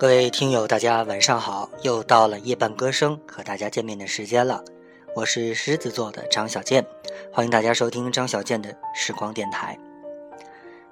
[0.00, 1.68] 各位听友，大家晚上好！
[1.82, 4.64] 又到了夜半歌声和大家见面的时间了。
[5.14, 6.82] 我是狮子座的张小健，
[7.30, 9.78] 欢迎大家收听张小健的时光电台。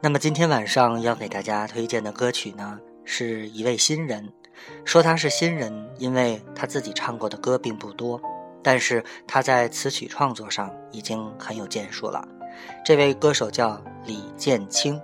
[0.00, 4.28] 那么今天晚上要给大家推荐的歌曲呢，是一位新人。
[4.84, 8.20] 说他是新人，因为他自己唱过的歌并不多，
[8.60, 12.26] 但是他在词曲创作上已经很有建树了。
[12.84, 15.00] 这位歌手叫李建清，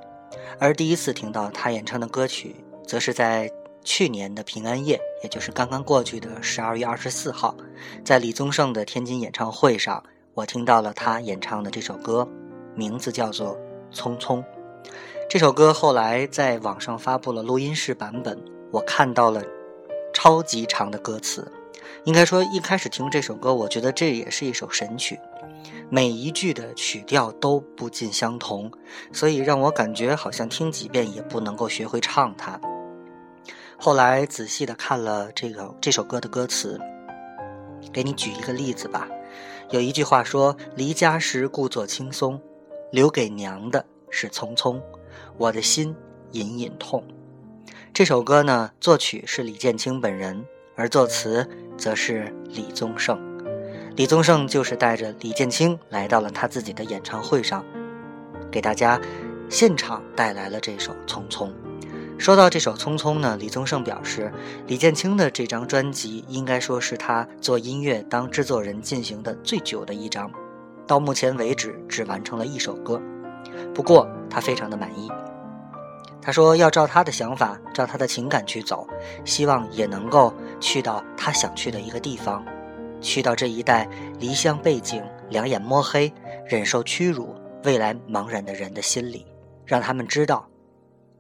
[0.59, 3.49] 而第一次听到他演唱的歌曲，则是在。
[3.85, 7.55] 去年的平安夜，也就是刚刚过去的十二月二十四号，
[8.05, 10.03] 在李宗盛的天津演唱会上，
[10.35, 12.27] 我听到了他演唱的这首歌，
[12.75, 13.57] 名字叫做
[13.95, 14.39] 《匆匆》。
[15.29, 18.39] 这首歌后来在网上发布了录音室版本，
[18.71, 19.43] 我看到了
[20.13, 21.51] 超级长的歌词。
[22.05, 25.19] 应该说，一开始听这首歌，我觉得这也是一首神曲，
[25.89, 28.71] 每一句的曲调都不尽相同，
[29.13, 32.61] 所以让我感觉好像听几遍也不能够学会唱它。
[33.85, 36.81] 后来仔细的看了这个这首歌的歌词，
[37.93, 39.09] 给你举一个例子吧。
[39.71, 42.41] 有一句话说：“离家时故作轻松，
[42.93, 44.81] 留给娘的是匆匆，
[45.37, 45.97] 我的心
[46.31, 47.03] 隐隐痛。”
[47.93, 50.45] 这首歌呢，作曲是李建清本人，
[50.77, 53.21] 而作词则是李宗盛。
[53.97, 57.65] 李宗盛就是带着李建清来到了他自己的演唱会上，
[58.49, 59.01] 给大家
[59.49, 61.49] 现场带来了这首《匆匆》。
[62.23, 64.33] 说到这首《匆匆》呢，李宗盛表示，
[64.69, 70.31] 李建清的这张专辑应该说是他做音乐当制作人进行的最久的一张，
[70.87, 73.03] 到目前为止只完成了一首歌，
[73.75, 75.11] 不过他非常的满意。
[76.21, 78.87] 他说要照他的想法，照他的情感去走，
[79.25, 82.45] 希望也能够去到他想去的一个地方，
[83.01, 83.89] 去到这一代
[84.21, 86.15] 离乡背井、两眼摸黑、
[86.47, 87.35] 忍受屈辱、
[87.65, 89.27] 未来茫然的人的心里，
[89.67, 90.49] 让他们知道，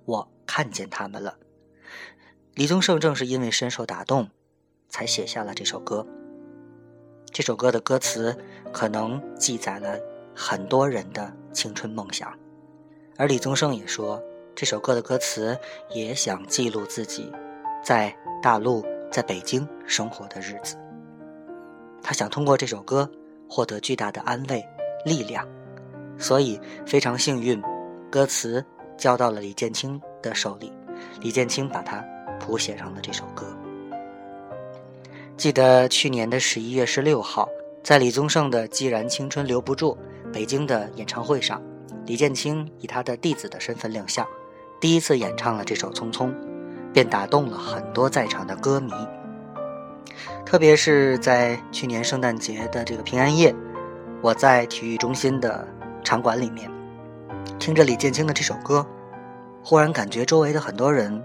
[0.05, 0.28] 我。
[0.55, 1.34] 看见他们了。
[2.53, 4.28] 李宗盛正是因为深受打动，
[4.91, 6.06] 才写下了这首歌。
[7.30, 8.36] 这首歌的歌词
[8.70, 9.98] 可能记载了
[10.36, 12.39] 很多人的青春梦想，
[13.17, 14.23] 而李宗盛也说，
[14.55, 15.58] 这首歌的歌词
[15.89, 17.33] 也想记录自己
[17.83, 20.77] 在大陆、在北京生活的日子。
[22.02, 23.11] 他想通过这首歌
[23.48, 24.63] 获得巨大的安慰、
[25.07, 25.48] 力量，
[26.19, 27.58] 所以非常幸运，
[28.11, 28.63] 歌词
[28.98, 29.98] 交到了李建清。
[30.22, 30.72] 的手里，
[31.20, 32.02] 李建清把它
[32.40, 33.46] 谱写上了这首歌。
[35.36, 37.48] 记得去年的十一月十六号，
[37.83, 39.98] 在李宗盛的《既然青春留不住》
[40.33, 41.60] 北京的演唱会上，
[42.06, 44.27] 李建清以他的弟子的身份亮相，
[44.80, 46.28] 第一次演唱了这首《匆匆》，
[46.92, 48.92] 便打动了很多在场的歌迷。
[50.44, 53.54] 特别是在去年圣诞节的这个平安夜，
[54.20, 55.66] 我在体育中心的
[56.04, 56.70] 场馆里面，
[57.58, 58.86] 听着李建清的这首歌。
[59.64, 61.23] 忽然感觉周围的很多人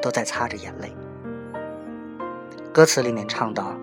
[0.00, 0.94] 都在擦着眼泪。
[2.72, 3.74] 歌词里面唱道：“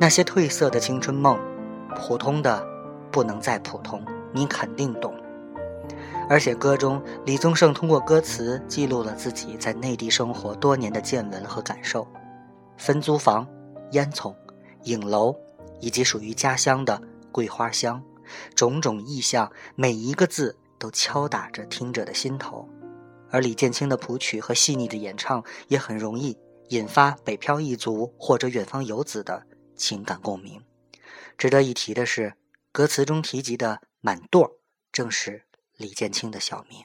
[0.00, 1.38] 那些褪色的青春梦，
[1.96, 2.66] 普通的
[3.10, 5.14] 不能再普通，你肯定懂。”
[6.28, 12.06] 而且歌中李宗盛通过歌词记录了自己在内地生活多年的见闻和感受，
[12.78, 13.46] 分租房、
[13.90, 14.34] 烟囱、
[14.84, 15.36] 影楼，
[15.80, 16.98] 以及属于家乡的
[17.30, 18.02] 桂花香，
[18.54, 22.66] 种种意象，每一个字都敲打着听者的心头。
[23.34, 30.62] 而李建清的谱曲和细腻的演唱，也很容易引发北漂一族或者远方游子的情感共鸣。
[31.36, 32.34] 值得一提的是，
[32.70, 34.52] 歌词中提及的“满垛”
[34.92, 35.46] 正是
[35.76, 36.84] 李建清的小名。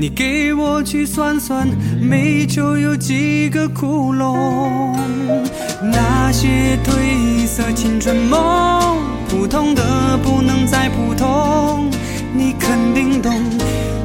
[0.00, 1.66] 你给我去算算，
[2.00, 4.96] 煤球有几个窟窿？
[5.82, 8.96] 那些褪色青春梦，
[9.28, 11.90] 普通的不能再普通。
[12.32, 13.34] 你肯定懂，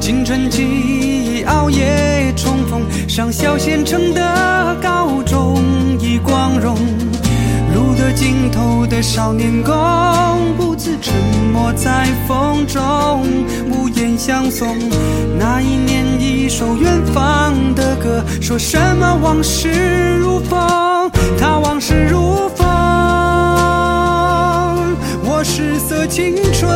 [0.00, 2.82] 青春期熬夜冲锋。
[3.08, 5.62] 上小县城的高中
[6.00, 6.76] 已光荣。
[8.12, 9.74] 尽头的少年宫，
[10.56, 11.14] 不自沉
[11.52, 13.26] 默在风中，
[13.70, 14.76] 无言相送。
[15.38, 22.66] 那一年，一首远方的歌，说什么往事如风，他往事如风。
[25.26, 26.68] 我失色青春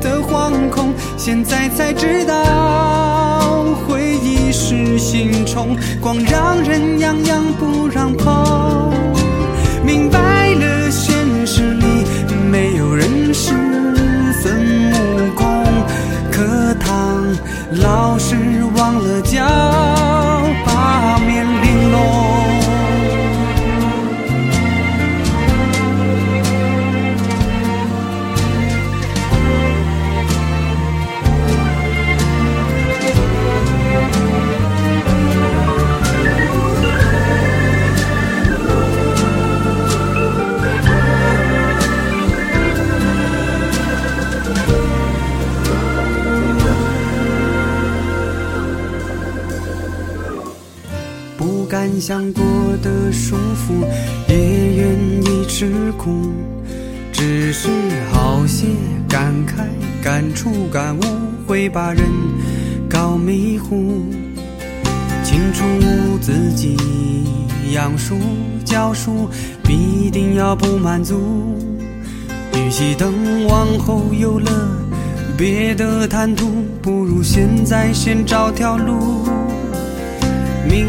[0.00, 8.90] 的惶恐，现在才知道，回忆是心虫，光让人痒痒不让碰。
[9.90, 11.84] 明白了，现实里
[12.48, 13.50] 没有人是
[14.40, 15.44] 孙悟空。
[16.30, 17.26] 课堂
[17.72, 18.36] 老师
[51.40, 52.44] 不敢想过
[52.82, 53.82] 的束缚，
[54.28, 54.36] 也
[54.74, 54.94] 愿
[55.24, 56.10] 意吃苦。
[57.10, 57.70] 只是
[58.12, 58.66] 好些
[59.08, 59.64] 感慨、
[60.04, 61.00] 感触、感悟，
[61.46, 62.04] 会把人
[62.90, 64.04] 搞迷糊。
[65.24, 65.64] 清楚
[66.20, 66.76] 自己
[67.72, 68.18] 养书
[68.62, 69.26] 教书，
[69.62, 71.58] 必定要不满足。
[72.54, 74.50] 与其等往后有了
[75.38, 76.50] 别的谈吐，
[76.82, 79.26] 不如现在先找条路。
[80.70, 80.86] 明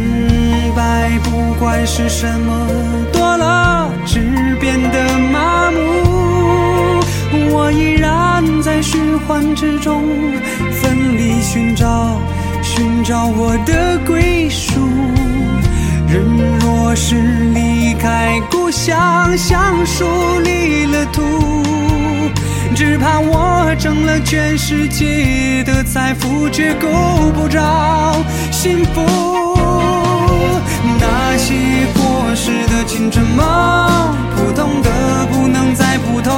[0.75, 2.67] 白，不管是什么
[3.11, 4.19] 多了，只
[4.59, 7.01] 变得麻木。
[7.53, 10.03] 我依然在循环之中，
[10.71, 12.19] 奋力寻找，
[12.61, 14.79] 寻找我的归属。
[16.07, 16.21] 人
[16.59, 17.15] 若是
[17.53, 20.05] 离开故乡，像树
[20.43, 21.21] 离了土，
[22.75, 26.87] 只怕我挣了全世界的财富，却够
[27.33, 28.15] 不着
[28.51, 29.50] 幸福。
[30.99, 31.53] 那些
[31.93, 34.89] 过时的青春梦，普通的
[35.31, 36.31] 不能再普通，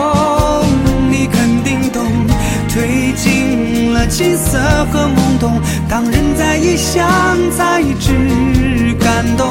[1.09, 2.03] 你肯定懂。
[2.69, 4.57] 褪尽了青涩
[4.91, 7.05] 和懵懂，当人在异乡
[7.55, 9.47] 才知感动。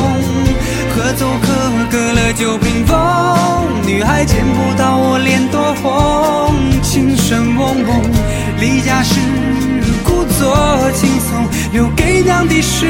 [0.95, 1.49] 合奏可
[1.91, 2.99] 隔了酒瓶风，
[3.87, 6.55] 女孩见不到我脸多红。
[6.83, 8.03] 琴声嗡嗡，
[8.61, 9.21] 离家时
[11.73, 12.87] 留给娘的是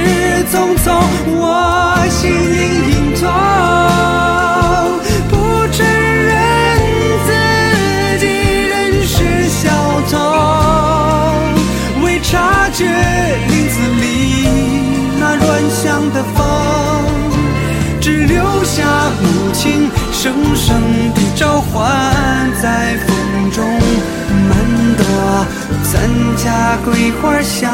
[0.50, 1.00] 匆匆。
[1.26, 2.34] 我心隐
[2.90, 3.23] 隐痛，
[5.31, 5.32] 不
[5.70, 6.37] 承认
[7.25, 7.29] 自
[8.19, 8.26] 己
[8.67, 8.75] 仍
[9.06, 9.70] 是小
[10.11, 10.12] 童，
[12.05, 12.84] 未察觉
[13.49, 14.02] 林子里
[15.20, 16.43] 那乱响的风，
[18.00, 18.82] 只留下
[19.23, 20.82] 母亲声声
[21.14, 21.70] 的召唤
[22.61, 23.64] 在风中。
[24.49, 24.50] 满
[24.96, 25.05] 朵
[25.84, 25.93] 咱
[26.37, 27.70] 家桂花香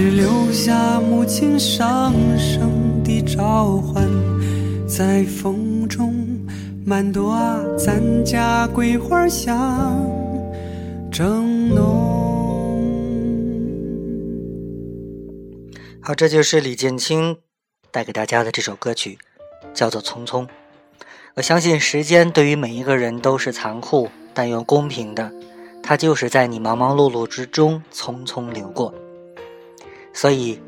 [0.00, 4.08] 只留下母亲声声的召唤
[4.86, 6.14] 在风中。
[6.86, 10.08] 满朵啊，咱家桂花香
[11.10, 12.94] 正浓。
[16.00, 17.38] 好，这就是李建清
[17.90, 19.18] 带给大家的这首歌曲，
[19.74, 20.44] 叫做《匆匆》。
[21.34, 25.32] 我相信时间对于每一个人都是残酷但又公平的，
[25.82, 28.94] 它就是在你忙忙碌碌之中匆匆流过。
[30.12, 30.60] 所以，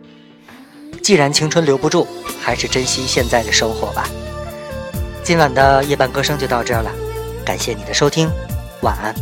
[1.02, 2.06] 既然青春留不住，
[2.40, 4.08] 还是珍惜现在的生活吧。
[5.22, 6.90] 今晚的夜半歌声就到这儿了，
[7.44, 8.30] 感谢你的收听，
[8.82, 9.14] 晚安。